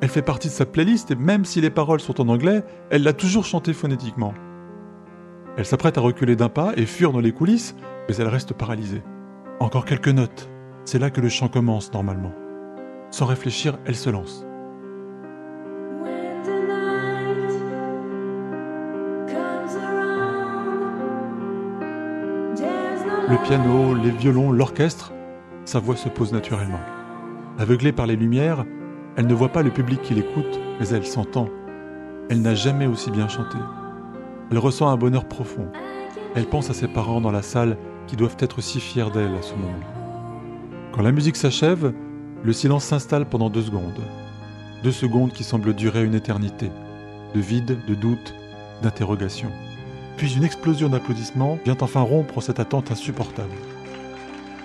Elle 0.02 0.10
fait 0.10 0.22
partie 0.22 0.48
de 0.48 0.54
sa 0.54 0.66
playlist 0.66 1.12
et 1.12 1.16
même 1.16 1.46
si 1.46 1.60
les 1.60 1.70
paroles 1.70 2.00
sont 2.00 2.22
en 2.22 2.30
anglais, 2.30 2.64
elle 2.90 3.04
l'a 3.04 3.14
toujours 3.14 3.46
chantée 3.46 3.74
phonétiquement. 3.74 4.34
Elle 5.58 5.66
s'apprête 5.66 5.98
à 5.98 6.02
reculer 6.02 6.38
d'un 6.38 6.48
pas 6.48 6.72
et 6.78 6.86
fuir 6.86 7.12
dans 7.12 7.20
les 7.20 7.34
coulisses, 7.34 7.76
mais 8.08 8.16
elle 8.16 8.30
reste 8.30 8.54
paralysée. 8.54 9.04
Encore 9.60 9.84
quelques 9.86 10.08
notes. 10.08 10.50
C'est 10.86 11.00
là 11.00 11.10
que 11.10 11.20
le 11.20 11.30
chant 11.30 11.50
commence 11.50 11.92
normalement. 11.94 12.32
Sans 13.12 13.26
réfléchir, 13.26 13.78
elle 13.86 13.96
se 13.96 14.10
lance. 14.10 14.46
Le 23.30 23.38
piano, 23.44 23.94
les 23.94 24.10
violons, 24.10 24.52
l'orchestre, 24.52 25.14
sa 25.64 25.80
voix 25.80 25.96
se 25.96 26.10
pose 26.10 26.34
naturellement. 26.34 26.80
Aveuglée 27.60 27.92
par 27.92 28.08
les 28.08 28.16
lumières, 28.16 28.66
elle 29.18 29.28
ne 29.28 29.36
voit 29.36 29.52
pas 29.52 29.62
le 29.62 29.70
public 29.70 30.02
qui 30.02 30.16
l'écoute, 30.16 30.60
mais 30.80 30.88
elle 30.88 31.06
s'entend. 31.06 31.48
Elle 32.32 32.42
n'a 32.42 32.56
jamais 32.56 32.88
aussi 32.88 33.12
bien 33.12 33.28
chanté. 33.28 33.60
Elle 34.50 34.58
ressent 34.58 34.90
un 34.90 34.98
bonheur 34.98 35.26
profond. 35.26 35.68
Elle 36.34 36.48
pense 36.48 36.72
à 36.72 36.74
ses 36.74 36.88
parents 36.88 37.22
dans 37.22 37.30
la 37.30 37.44
salle 37.44 37.78
qui 38.08 38.16
doivent 38.16 38.38
être 38.40 38.62
si 38.62 38.80
fiers 38.80 39.12
d'elle 39.12 39.36
à 39.36 39.44
ce 39.44 39.54
moment. 39.54 39.86
Quand 40.92 41.04
la 41.04 41.12
musique 41.12 41.36
s'achève, 41.36 41.94
le 42.44 42.52
silence 42.52 42.86
s'installe 42.86 43.28
pendant 43.28 43.52
deux 43.52 43.62
secondes. 43.62 44.02
Deux 44.84 44.92
secondes 44.92 45.34
qui 45.34 45.44
semblent 45.44 45.76
durer 45.76 46.04
une 46.04 46.16
éternité. 46.16 46.72
De 47.36 47.40
vide, 47.40 47.78
de 47.88 47.94
doute, 47.94 48.34
d'interrogation. 48.82 49.52
Puis 50.20 50.36
une 50.36 50.44
explosion 50.44 50.90
d'applaudissements 50.90 51.58
vient 51.66 51.78
enfin 51.82 52.02
rompre 52.02 52.42
cette 52.42 52.60
attente 52.60 52.92
insupportable. 52.92 53.56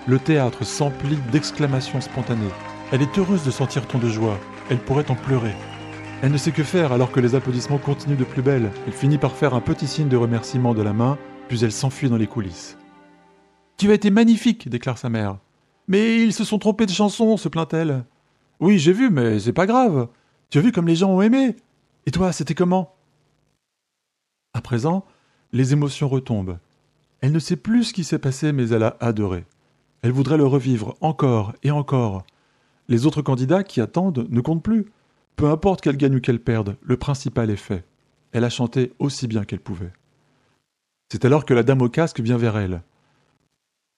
Le 0.05 0.19
théâtre 0.19 0.63
s'emplit 0.63 1.17
d'exclamations 1.31 2.01
spontanées, 2.01 2.51
elle 2.91 3.01
est 3.01 3.17
heureuse 3.17 3.43
de 3.43 3.49
sentir 3.49 3.87
tant 3.87 3.97
de 3.97 4.07
joie. 4.07 4.37
Elle 4.69 4.77
pourrait 4.77 5.09
en 5.09 5.15
pleurer. 5.15 5.55
Elle 6.21 6.31
ne 6.31 6.37
sait 6.37 6.51
que 6.51 6.63
faire 6.63 6.91
alors 6.91 7.11
que 7.11 7.19
les 7.19 7.33
applaudissements 7.33 7.79
continuent 7.79 8.17
de 8.17 8.23
plus 8.23 8.43
belle. 8.43 8.69
Elle 8.85 8.93
finit 8.93 9.17
par 9.17 9.31
faire 9.31 9.55
un 9.55 9.59
petit 9.59 9.87
signe 9.87 10.07
de 10.07 10.15
remerciement 10.15 10.75
de 10.75 10.83
la 10.83 10.93
main, 10.93 11.17
puis 11.47 11.63
elle 11.63 11.71
s'enfuit 11.71 12.09
dans 12.09 12.17
les 12.17 12.27
coulisses. 12.27 12.77
Tu 13.77 13.89
as 13.89 13.95
été 13.95 14.11
magnifique, 14.11 14.69
déclare 14.69 14.99
sa 14.99 15.09
mère. 15.09 15.39
Mais 15.87 16.21
ils 16.21 16.33
se 16.33 16.43
sont 16.43 16.59
trompés 16.59 16.85
de 16.85 16.91
chanson, 16.91 17.37
se 17.37 17.49
plaint-elle. 17.49 18.05
Oui, 18.59 18.77
j'ai 18.77 18.93
vu, 18.93 19.09
mais 19.09 19.39
c'est 19.39 19.51
pas 19.51 19.65
grave. 19.65 20.07
Tu 20.51 20.59
as 20.59 20.61
vu 20.61 20.71
comme 20.71 20.87
les 20.87 20.95
gens 20.95 21.09
ont 21.09 21.21
aimé. 21.23 21.55
Et 22.05 22.11
toi, 22.11 22.31
c'était 22.33 22.55
comment? 22.55 22.95
À 24.53 24.61
présent, 24.61 25.05
les 25.53 25.73
émotions 25.73 26.07
retombent. 26.07 26.57
Elle 27.21 27.31
ne 27.31 27.39
sait 27.39 27.55
plus 27.55 27.85
ce 27.85 27.93
qui 27.93 28.03
s'est 28.03 28.19
passé, 28.19 28.51
mais 28.51 28.69
elle 28.69 28.83
a 28.83 28.97
adoré. 28.99 29.45
Elle 30.01 30.11
voudrait 30.11 30.37
le 30.37 30.45
revivre 30.45 30.95
encore 31.01 31.53
et 31.63 31.71
encore. 31.71 32.23
Les 32.87 33.05
autres 33.05 33.21
candidats 33.21 33.63
qui 33.63 33.81
attendent 33.81 34.27
ne 34.29 34.41
comptent 34.41 34.63
plus. 34.63 34.85
Peu 35.35 35.49
importe 35.49 35.81
qu'elle 35.81 35.97
gagne 35.97 36.15
ou 36.15 36.21
qu'elle 36.21 36.39
perde, 36.39 36.77
le 36.81 36.97
principal 36.97 37.49
est 37.49 37.55
fait. 37.55 37.83
Elle 38.31 38.43
a 38.43 38.49
chanté 38.49 38.93
aussi 38.99 39.27
bien 39.27 39.43
qu'elle 39.43 39.59
pouvait. 39.59 39.91
C'est 41.11 41.25
alors 41.25 41.45
que 41.45 41.53
la 41.53 41.63
dame 41.63 41.81
au 41.81 41.89
casque 41.89 42.19
vient 42.19 42.37
vers 42.37 42.57
elle. 42.57 42.83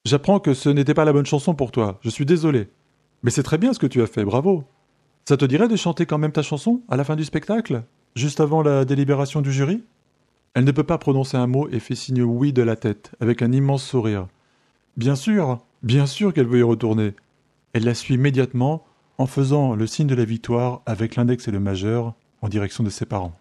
J'apprends 0.06 0.40
que 0.40 0.54
ce 0.54 0.70
n'était 0.70 0.94
pas 0.94 1.06
la 1.06 1.14
bonne 1.14 1.26
chanson 1.26 1.54
pour 1.54 1.72
toi, 1.72 2.00
je 2.02 2.10
suis 2.10 2.26
désolé. 2.26 2.70
Mais 3.24 3.32
c'est 3.32 3.44
très 3.44 3.58
bien 3.58 3.74
ce 3.74 3.80
que 3.80 3.88
tu 3.88 4.02
as 4.02 4.08
fait, 4.08 4.24
bravo. 4.24 4.64
Ça 5.28 5.36
te 5.36 5.44
dirait 5.44 5.68
de 5.68 5.76
chanter 5.76 6.06
quand 6.06 6.18
même 6.18 6.32
ta 6.32 6.44
chanson 6.44 6.82
à 6.88 6.96
la 6.96 7.04
fin 7.04 7.18
du 7.18 7.26
spectacle, 7.26 7.84
juste 8.16 8.40
avant 8.40 8.62
la 8.62 8.86
délibération 8.86 9.42
du 9.42 9.52
jury? 9.52 9.84
Elle 10.58 10.64
ne 10.64 10.72
peut 10.72 10.82
pas 10.82 10.98
prononcer 10.98 11.38
un 11.38 11.46
mot 11.46 11.70
et 11.72 11.80
fait 11.80 11.94
signe 11.94 12.24
oui 12.24 12.52
de 12.52 12.64
la 12.64 12.76
tête, 12.76 13.12
avec 13.20 13.44
un 13.44 13.52
immense 13.52 13.84
sourire. 13.84 14.28
Bien 14.96 15.16
sûr, 15.16 15.60
bien 15.84 16.08
sûr 16.08 16.34
qu'elle 16.34 16.48
veut 16.48 16.58
y 16.58 16.64
retourner. 16.64 17.14
Elle 17.74 17.84
la 17.84 17.94
suit 17.94 18.16
immédiatement 18.16 18.84
en 19.20 19.28
faisant 19.28 19.76
le 19.76 19.86
signe 19.86 20.08
de 20.08 20.16
la 20.16 20.26
victoire 20.26 20.82
avec 20.88 21.16
l'index 21.16 21.48
et 21.48 21.52
le 21.52 21.60
majeur 21.60 22.16
en 22.42 22.50
direction 22.50 22.84
de 22.84 22.90
ses 22.90 23.06
parents. 23.06 23.38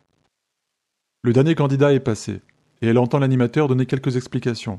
Le 1.22 1.32
dernier 1.32 1.54
candidat 1.54 1.94
est 1.94 2.00
passé, 2.00 2.42
et 2.82 2.88
elle 2.88 2.98
entend 2.98 3.18
l'animateur 3.18 3.66
donner 3.66 3.86
quelques 3.86 4.16
explications. 4.16 4.78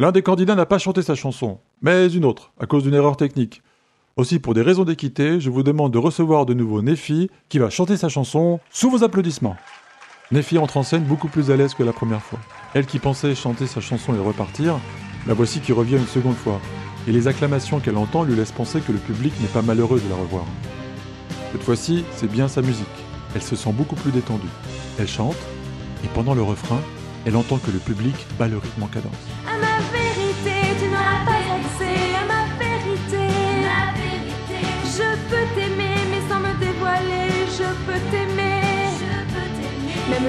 L'un 0.00 0.10
des 0.10 0.22
candidats 0.22 0.56
n'a 0.56 0.66
pas 0.66 0.78
chanté 0.78 1.02
sa 1.02 1.14
chanson, 1.14 1.60
mais 1.82 2.12
une 2.12 2.24
autre, 2.24 2.52
à 2.58 2.66
cause 2.66 2.82
d'une 2.82 2.94
erreur 2.94 3.16
technique. 3.16 3.62
Aussi, 4.16 4.40
pour 4.40 4.54
des 4.54 4.62
raisons 4.62 4.82
d'équité, 4.82 5.38
je 5.38 5.50
vous 5.50 5.62
demande 5.62 5.92
de 5.92 5.98
recevoir 5.98 6.46
de 6.46 6.54
nouveau 6.54 6.82
Nefi, 6.82 7.30
qui 7.48 7.60
va 7.60 7.70
chanter 7.70 7.96
sa 7.96 8.08
chanson 8.08 8.58
sous 8.70 8.90
vos 8.90 9.04
applaudissements. 9.04 9.56
Nefi 10.30 10.58
entre 10.58 10.76
en 10.76 10.82
scène 10.82 11.04
beaucoup 11.04 11.28
plus 11.28 11.50
à 11.50 11.56
l'aise 11.56 11.72
que 11.72 11.82
la 11.82 11.94
première 11.94 12.22
fois. 12.22 12.38
Elle 12.74 12.84
qui 12.84 12.98
pensait 12.98 13.34
chanter 13.34 13.66
sa 13.66 13.80
chanson 13.80 14.14
et 14.14 14.18
repartir, 14.18 14.78
la 15.26 15.32
voici 15.32 15.60
qui 15.60 15.72
revient 15.72 15.96
une 15.96 16.06
seconde 16.06 16.36
fois, 16.36 16.60
et 17.06 17.12
les 17.12 17.28
acclamations 17.28 17.80
qu'elle 17.80 17.96
entend 17.96 18.24
lui 18.24 18.36
laissent 18.36 18.52
penser 18.52 18.80
que 18.80 18.92
le 18.92 18.98
public 18.98 19.32
n'est 19.40 19.48
pas 19.48 19.62
malheureux 19.62 20.00
de 20.00 20.08
la 20.10 20.16
revoir. 20.16 20.44
Cette 21.52 21.62
fois-ci, 21.62 22.04
c'est 22.14 22.30
bien 22.30 22.46
sa 22.46 22.60
musique. 22.60 22.86
Elle 23.34 23.42
se 23.42 23.56
sent 23.56 23.72
beaucoup 23.72 23.96
plus 23.96 24.12
détendue. 24.12 24.48
Elle 24.98 25.08
chante, 25.08 25.36
et 26.04 26.08
pendant 26.08 26.34
le 26.34 26.42
refrain, 26.42 26.80
elle 27.24 27.36
entend 27.36 27.56
que 27.56 27.70
le 27.70 27.78
public 27.78 28.14
bat 28.38 28.48
le 28.48 28.58
rythme 28.58 28.82
en 28.82 28.88
cadence. 28.88 29.97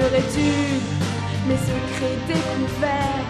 M'aimerais-tu 0.00 0.40
mes 1.46 1.56
secrets 1.56 2.16
découverts? 2.26 3.26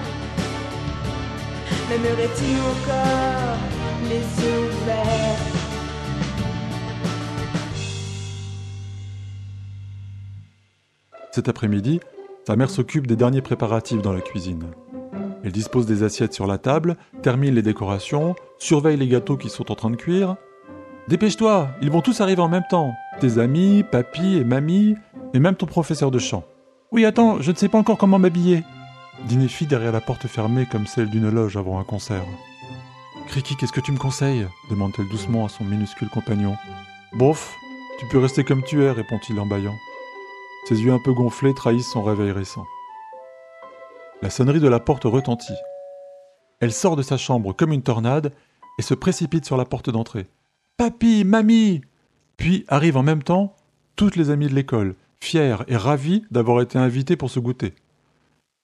M'aimerais-tu 1.89 2.50
encore 2.61 3.59
les 4.05 4.45
yeux 4.45 4.69
ouverts 4.69 5.39
Cet 11.33 11.49
après-midi, 11.49 11.99
sa 12.47 12.55
mère 12.55 12.71
s'occupe 12.71 13.09
des 13.09 13.17
derniers 13.17 13.43
préparatifs 13.43 14.00
dans 14.00 14.12
la 14.12 14.21
cuisine. 14.21 14.67
Elle 15.43 15.50
dispose 15.50 15.87
des 15.87 16.05
assiettes 16.05 16.35
sur 16.35 16.47
la 16.47 16.59
table, 16.59 16.97
termine 17.23 17.57
les 17.57 17.62
décorations, 17.62 18.37
surveille 18.59 18.97
les 18.97 19.09
gâteaux 19.09 19.37
qui 19.37 19.49
sont 19.49 19.73
en 19.73 19.75
train 19.75 19.91
de 19.91 19.97
cuire. 19.97 20.37
Dépêche-toi, 21.09 21.71
ils 21.83 21.91
vont 21.91 22.00
tous 22.00 22.21
arriver 22.21 22.43
en 22.43 22.49
même 22.49 22.62
temps. 22.71 22.95
Tes 23.19 23.39
amis, 23.39 23.83
papy 23.91 24.37
et 24.37 24.45
mamie, 24.45 24.95
et 25.35 25.41
même 25.41 25.57
ton 25.57 25.67
professeur 25.67 26.12
de 26.12 26.21
chant. 26.21 26.45
Oui, 26.93 27.05
attends, 27.05 27.41
je 27.41 27.53
ne 27.53 27.57
sais 27.57 27.69
pas 27.69 27.79
encore 27.79 27.99
comment 27.99 28.19
m'habiller. 28.19 28.65
Dit 29.27 29.37
Néfi 29.37 29.67
derrière 29.67 29.93
la 29.93 30.01
porte 30.01 30.27
fermée 30.27 30.67
comme 30.67 30.89
celle 30.89 31.09
d'une 31.09 31.31
loge 31.31 31.57
avant 31.57 31.79
un 31.79 31.85
concert. 31.85 32.25
Criki, 33.29 33.55
qu'est-ce 33.55 33.73
que 33.73 33.81
tu 33.81 33.93
me 33.93 33.99
conseilles? 33.99 34.49
demande-t-elle 34.71 35.09
doucement 35.09 35.47
à 35.47 35.49
son 35.49 35.63
minuscule 35.63 36.09
compagnon. 36.09 36.57
Bof, 37.13 37.55
tu 38.01 38.07
peux 38.09 38.19
rester 38.19 38.43
comme 38.43 38.65
tu 38.65 38.83
es, 38.83 38.91
répond-il 38.91 39.39
en 39.39 39.47
bâillant. 39.47 39.77
Ses 40.69 40.81
yeux 40.81 40.93
un 40.93 40.99
peu 40.99 41.13
gonflés 41.13 41.55
trahissent 41.55 41.93
son 41.93 42.03
réveil 42.03 42.33
récent. 42.33 42.65
La 44.21 44.31
sonnerie 44.31 44.59
de 44.59 44.69
la 44.69 44.81
porte 44.81 45.05
retentit. 45.05 45.55
Elle 46.59 46.73
sort 46.73 46.97
de 46.97 47.03
sa 47.03 47.17
chambre 47.17 47.53
comme 47.53 47.73
une 47.73 47.83
tornade 47.83 48.33
et 48.81 48.83
se 48.83 48.95
précipite 48.95 49.45
sur 49.45 49.57
la 49.57 49.65
porte 49.65 49.91
d'entrée. 49.91 50.27
Papy, 50.77 51.23
mamie 51.25 51.83
Puis 52.37 52.65
arrivent 52.67 52.97
en 52.97 53.05
même 53.05 53.23
temps 53.23 53.55
toutes 53.95 54.17
les 54.17 54.31
amies 54.31 54.49
de 54.49 54.55
l'école, 54.55 54.97
fières 55.23 55.65
et 55.69 55.77
ravies 55.77 56.25
d'avoir 56.31 56.61
été 56.61 56.79
invitées 56.79 57.17
pour 57.17 57.31
ce 57.31 57.41
goûter. 57.41 57.75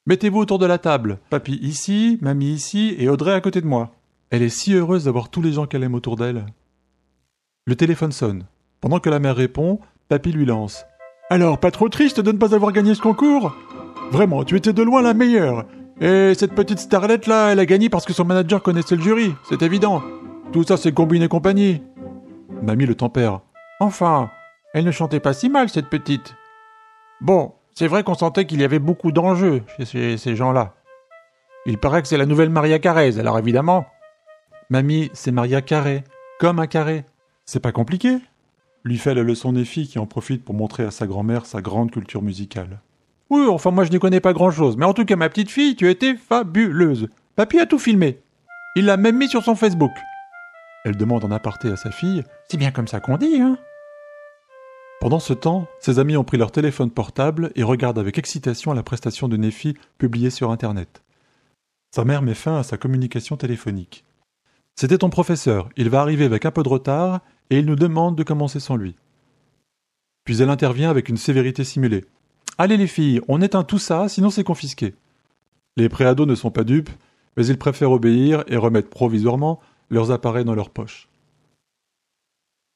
Mettez-vous 0.06 0.38
autour 0.38 0.58
de 0.58 0.66
la 0.66 0.78
table. 0.78 1.18
Papy 1.30 1.58
ici, 1.62 2.18
mamie 2.20 2.52
ici 2.52 2.94
et 2.98 3.08
Audrey 3.08 3.32
à 3.32 3.40
côté 3.40 3.60
de 3.60 3.66
moi. 3.66 3.92
Elle 4.30 4.42
est 4.42 4.48
si 4.48 4.74
heureuse 4.74 5.04
d'avoir 5.04 5.28
tous 5.28 5.42
les 5.42 5.52
gens 5.52 5.66
qu'elle 5.66 5.82
aime 5.82 5.94
autour 5.94 6.16
d'elle. 6.16 6.46
Le 7.66 7.76
téléphone 7.76 8.12
sonne. 8.12 8.44
Pendant 8.80 9.00
que 9.00 9.10
la 9.10 9.18
mère 9.18 9.36
répond, 9.36 9.80
Papy 10.08 10.32
lui 10.32 10.46
lance. 10.46 10.84
Alors, 11.30 11.58
pas 11.58 11.72
trop 11.72 11.88
triste 11.88 12.20
de 12.20 12.30
ne 12.30 12.38
pas 12.38 12.54
avoir 12.54 12.72
gagné 12.72 12.94
ce 12.94 13.02
concours? 13.02 13.56
Vraiment, 14.12 14.44
tu 14.44 14.56
étais 14.56 14.72
de 14.72 14.82
loin 14.82 15.02
la 15.02 15.14
meilleure. 15.14 15.66
Et 16.00 16.34
cette 16.34 16.54
petite 16.54 16.78
starlette 16.78 17.26
là, 17.26 17.48
elle 17.48 17.58
a 17.58 17.66
gagné 17.66 17.88
parce 17.88 18.04
que 18.04 18.12
son 18.12 18.24
manager 18.24 18.62
connaissait 18.62 18.96
le 18.96 19.02
jury, 19.02 19.32
c'est 19.48 19.62
évident. 19.62 20.02
Tout 20.52 20.62
ça 20.62 20.76
c'est 20.76 20.92
combiné 20.92 21.26
compagnie. 21.26 21.82
Mamie 22.62 22.86
le 22.86 22.94
tempère. 22.94 23.40
Enfin, 23.80 24.30
elle 24.74 24.84
ne 24.84 24.90
chantait 24.90 25.20
pas 25.20 25.32
si 25.32 25.48
mal 25.48 25.68
cette 25.68 25.88
petite. 25.88 26.36
Bon, 27.20 27.54
c'est 27.74 27.88
vrai 27.88 28.02
qu'on 28.02 28.14
sentait 28.14 28.46
qu'il 28.46 28.60
y 28.60 28.64
avait 28.64 28.78
beaucoup 28.78 29.12
d'enjeux 29.12 29.62
chez 29.76 29.84
ces, 29.84 30.16
ces 30.18 30.36
gens-là. 30.36 30.74
Il 31.66 31.78
paraît 31.78 32.02
que 32.02 32.08
c'est 32.08 32.16
la 32.16 32.26
nouvelle 32.26 32.50
Maria 32.50 32.78
Carrez, 32.78 33.18
alors 33.18 33.38
évidemment. 33.38 33.86
Mamie, 34.70 35.10
c'est 35.14 35.32
Maria 35.32 35.62
Carré, 35.62 36.04
comme 36.38 36.58
un 36.58 36.66
carré. 36.66 37.04
C'est 37.44 37.60
pas 37.60 37.72
compliqué 37.72 38.18
lui 38.86 38.98
fait 38.98 39.14
la 39.14 39.22
leçon 39.22 39.52
Néfi 39.52 39.88
qui 39.88 39.98
en 39.98 40.06
profite 40.06 40.44
pour 40.44 40.54
montrer 40.54 40.84
à 40.84 40.90
sa 40.92 41.06
grand-mère 41.06 41.44
sa 41.44 41.60
grande 41.60 41.90
culture 41.90 42.22
musicale. 42.22 42.80
Oui, 43.30 43.44
enfin 43.48 43.72
moi 43.72 43.84
je 43.84 43.90
n'y 43.90 43.98
connais 43.98 44.20
pas 44.20 44.32
grand-chose, 44.32 44.76
mais 44.76 44.86
en 44.86 44.94
tout 44.94 45.04
cas 45.04 45.16
ma 45.16 45.28
petite 45.28 45.50
fille, 45.50 45.74
tu 45.74 45.88
as 45.88 45.90
été 45.90 46.14
fabuleuse. 46.14 47.08
Papy 47.34 47.58
a 47.58 47.66
tout 47.66 47.80
filmé. 47.80 48.20
Il 48.76 48.86
l'a 48.86 48.96
même 48.96 49.16
mis 49.16 49.28
sur 49.28 49.42
son 49.42 49.56
Facebook. 49.56 49.90
Elle 50.84 50.96
demande 50.96 51.24
en 51.24 51.32
aparté 51.32 51.68
à 51.68 51.76
sa 51.76 51.90
fille 51.90 52.22
C'est 52.48 52.58
bien 52.58 52.70
comme 52.70 52.86
ça 52.86 53.00
qu'on 53.00 53.16
dit, 53.16 53.40
hein 53.40 53.58
Pendant 55.00 55.20
ce 55.20 55.34
temps, 55.34 55.66
ses 55.78 55.98
amis 55.98 56.16
ont 56.16 56.24
pris 56.24 56.38
leur 56.38 56.50
téléphone 56.50 56.90
portable 56.90 57.52
et 57.54 57.62
regardent 57.62 57.98
avec 57.98 58.18
excitation 58.18 58.72
la 58.72 58.82
prestation 58.82 59.28
de 59.28 59.36
Nefi 59.36 59.74
publiée 59.98 60.30
sur 60.30 60.50
Internet. 60.50 61.02
Sa 61.94 62.04
mère 62.04 62.22
met 62.22 62.34
fin 62.34 62.58
à 62.58 62.62
sa 62.62 62.76
communication 62.76 63.36
téléphonique. 63.36 64.04
C'était 64.74 64.98
ton 64.98 65.10
professeur, 65.10 65.68
il 65.76 65.90
va 65.90 66.00
arriver 66.00 66.24
avec 66.24 66.44
un 66.44 66.50
peu 66.50 66.62
de 66.62 66.68
retard 66.68 67.20
et 67.50 67.58
il 67.58 67.66
nous 67.66 67.76
demande 67.76 68.16
de 68.16 68.22
commencer 68.22 68.60
sans 68.60 68.76
lui. 68.76 68.96
Puis 70.24 70.42
elle 70.42 70.50
intervient 70.50 70.90
avec 70.90 71.08
une 71.08 71.16
sévérité 71.16 71.62
simulée. 71.62 72.04
Allez 72.58 72.76
les 72.76 72.86
filles, 72.86 73.20
on 73.28 73.42
éteint 73.42 73.64
tout 73.64 73.78
ça, 73.78 74.08
sinon 74.08 74.30
c'est 74.30 74.44
confisqué. 74.44 74.94
Les 75.76 75.88
préados 75.88 76.26
ne 76.26 76.34
sont 76.34 76.50
pas 76.50 76.64
dupes, 76.64 76.90
mais 77.36 77.46
ils 77.46 77.58
préfèrent 77.58 77.92
obéir 77.92 78.44
et 78.48 78.56
remettre 78.56 78.88
provisoirement 78.88 79.60
leurs 79.90 80.10
appareils 80.10 80.44
dans 80.44 80.54
leur 80.54 80.70
poche. 80.70 81.08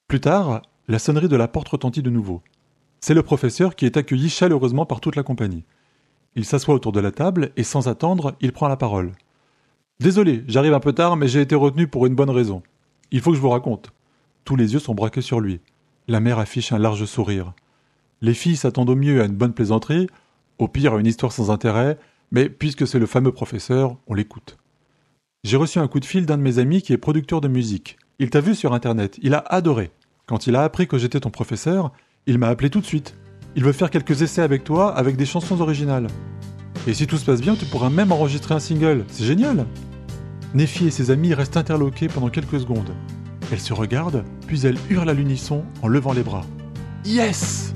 Plus 0.07 0.21
tard, 0.21 0.63
la 0.89 0.99
sonnerie 0.99 1.29
de 1.29 1.37
la 1.37 1.49
porte 1.49 1.69
retentit 1.69 2.03
de 2.03 2.11
nouveau. 2.11 2.43
C'est 3.01 3.15
le 3.15 3.23
professeur 3.23 3.77
qui 3.77 3.87
est 3.87 3.97
accueilli 3.97 4.29
chaleureusement 4.29 4.87
par 4.87 5.01
toute 5.01 5.17
la 5.17 5.23
compagnie. 5.23 5.65
Il 6.37 6.45
s'assoit 6.45 6.75
autour 6.75 6.93
de 6.93 7.01
la 7.01 7.11
table 7.11 7.51
et 7.57 7.63
sans 7.63 7.89
attendre, 7.89 8.35
il 8.41 8.53
prend 8.53 8.69
la 8.69 8.77
parole. 8.77 9.13
Désolé, 10.01 10.45
j'arrive 10.47 10.75
un 10.75 10.81
peu 10.81 10.93
tard, 10.93 11.17
mais 11.17 11.29
j'ai 11.29 11.41
été 11.41 11.55
retenu 11.55 11.87
pour 11.87 12.07
une 12.07 12.15
bonne 12.15 12.31
raison. 12.31 12.63
Il 13.11 13.21
faut 13.21 13.31
que 13.31 13.37
je 13.37 13.43
vous 13.43 13.51
raconte. 13.51 13.93
Tous 14.45 14.57
les 14.57 14.73
yeux 14.73 14.79
sont 14.79 14.95
braqués 14.95 15.21
sur 15.21 15.41
lui. 15.41 15.61
La 16.09 16.21
mère 16.21 16.39
affiche 16.39 16.73
un 16.73 16.79
large 16.79 17.05
sourire. 17.05 17.53
Les 18.23 18.35
filles 18.35 18.57
s'attendent 18.57 18.91
au 18.91 18.97
mieux 18.97 19.23
à 19.23 19.27
une 19.27 19.37
bonne 19.37 19.55
plaisanterie, 19.55 20.09
au 20.59 20.69
pire 20.69 20.95
à 20.95 21.01
une 21.01 21.07
histoire 21.07 21.33
sans 21.33 21.51
intérêt, 21.51 21.99
mais 22.33 22.49
puisque 22.49 22.87
c'est 22.87 22.99
le 22.99 23.07
fameux 23.07 23.33
professeur, 23.33 23.97
on 24.07 24.15
l'écoute. 24.15 24.59
J'ai 25.43 25.57
reçu 25.57 25.79
un 25.79 25.89
coup 25.89 26.01
de 26.01 26.05
fil 26.05 26.27
d'un 26.27 26.37
de 26.37 26.43
mes 26.43 26.59
amis 26.59 26.83
qui 26.83 26.93
est 26.93 26.99
producteur 26.99 27.41
de 27.41 27.49
musique. 27.49 27.99
Il 28.19 28.31
t'a 28.31 28.41
vu 28.41 28.55
sur 28.55 28.75
internet, 28.75 29.19
il 29.23 29.35
a 29.35 29.39
adoré. 29.39 29.91
Quand 30.31 30.47
il 30.47 30.55
a 30.55 30.63
appris 30.63 30.87
que 30.87 30.97
j'étais 30.97 31.19
ton 31.19 31.31
professeur, 31.31 31.91
il 32.27 32.39
m'a 32.39 32.47
appelé 32.47 32.71
tout 32.71 32.81
de 32.81 32.87
suite. 32.87 33.17
Il 33.57 33.65
veut 33.65 33.73
faire 33.73 33.91
quelques 33.91 34.23
essais 34.23 34.43
avec 34.43 34.63
toi 34.63 34.97
avec 34.97 35.17
des 35.17 35.27
chansons 35.27 35.61
originales. 35.61 36.07
Et 36.87 36.95
si 36.95 37.09
tout 37.09 37.19
se 37.19 37.25
passe 37.25 37.41
bien, 37.41 37.57
tu 37.57 37.65
pourras 37.65 37.91
même 37.91 38.13
enregistrer 38.13 38.55
un 38.55 38.61
single. 38.61 39.05
C'est 39.09 39.25
génial 39.25 39.67
Nefi 40.55 40.87
et 40.87 40.93
ses 40.93 41.11
amis 41.11 41.35
restent 41.35 41.57
interloqués 41.57 42.07
pendant 42.07 42.29
quelques 42.29 42.61
secondes. 42.61 42.95
Elle 43.51 43.59
se 43.59 43.73
regarde, 43.73 44.23
puis 44.47 44.65
elle 44.67 44.79
hurle 44.89 45.11
à 45.11 45.15
l'unisson 45.15 45.65
en 45.83 45.89
levant 45.89 46.13
les 46.13 46.23
bras. 46.23 46.47
Yes 47.05 47.73